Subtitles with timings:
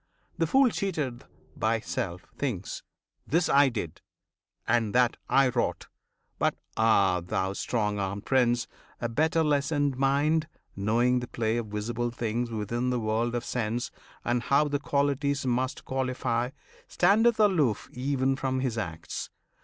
[0.39, 1.25] The fool, cheated
[1.55, 2.81] by self, thinks,
[3.27, 4.01] "This I did"
[4.67, 5.89] And "That I wrought;
[6.39, 8.65] "but ah, thou strong armed Prince!
[8.99, 13.91] A better lessoned mind, knowing the play Of visible things within the world of sense,
[14.25, 16.49] And how the qualities must qualify,
[16.87, 19.29] Standeth aloof even from his acts.